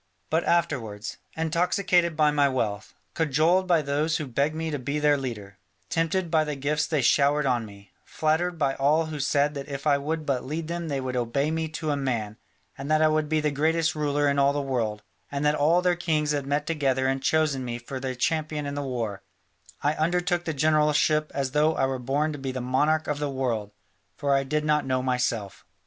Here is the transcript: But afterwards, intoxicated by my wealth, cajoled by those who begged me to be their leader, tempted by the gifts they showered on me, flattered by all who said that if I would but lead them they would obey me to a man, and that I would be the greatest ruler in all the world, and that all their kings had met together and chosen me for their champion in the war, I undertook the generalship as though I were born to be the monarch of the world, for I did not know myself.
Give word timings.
But 0.31 0.43
afterwards, 0.45 1.17
intoxicated 1.37 2.17
by 2.17 2.31
my 2.31 2.49
wealth, 2.49 2.95
cajoled 3.13 3.67
by 3.67 3.83
those 3.83 4.17
who 4.17 4.25
begged 4.25 4.55
me 4.55 4.71
to 4.71 4.79
be 4.79 4.97
their 4.97 5.15
leader, 5.15 5.59
tempted 5.89 6.31
by 6.31 6.43
the 6.43 6.55
gifts 6.55 6.87
they 6.87 7.03
showered 7.03 7.45
on 7.45 7.67
me, 7.67 7.91
flattered 8.03 8.57
by 8.57 8.73
all 8.73 9.05
who 9.05 9.19
said 9.19 9.53
that 9.53 9.69
if 9.69 9.85
I 9.85 9.99
would 9.99 10.25
but 10.25 10.43
lead 10.43 10.67
them 10.67 10.87
they 10.87 10.99
would 10.99 11.15
obey 11.15 11.51
me 11.51 11.67
to 11.77 11.91
a 11.91 11.95
man, 11.95 12.37
and 12.75 12.89
that 12.89 13.03
I 13.03 13.09
would 13.09 13.29
be 13.29 13.41
the 13.41 13.51
greatest 13.51 13.93
ruler 13.93 14.27
in 14.27 14.39
all 14.39 14.53
the 14.53 14.59
world, 14.59 15.03
and 15.31 15.45
that 15.45 15.53
all 15.53 15.83
their 15.83 15.95
kings 15.95 16.31
had 16.31 16.47
met 16.47 16.65
together 16.65 17.05
and 17.07 17.21
chosen 17.21 17.63
me 17.63 17.77
for 17.77 17.99
their 17.99 18.15
champion 18.15 18.65
in 18.65 18.73
the 18.73 18.81
war, 18.81 19.21
I 19.83 19.93
undertook 19.93 20.45
the 20.45 20.53
generalship 20.55 21.31
as 21.35 21.51
though 21.51 21.75
I 21.75 21.85
were 21.85 21.99
born 21.99 22.33
to 22.33 22.39
be 22.39 22.51
the 22.51 22.59
monarch 22.59 23.05
of 23.05 23.19
the 23.19 23.29
world, 23.29 23.69
for 24.17 24.33
I 24.33 24.45
did 24.45 24.65
not 24.65 24.83
know 24.87 25.03
myself. 25.03 25.63